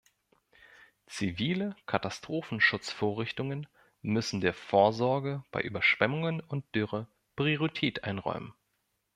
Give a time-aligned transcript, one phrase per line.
[1.05, 3.67] Zivile Katastrophenschutzvorrichtungen
[4.01, 8.51] müssen der Vorsorge bei Überschwemmungen und Dürre Priorität einräumen.